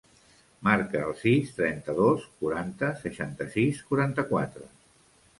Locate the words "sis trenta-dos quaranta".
1.17-2.89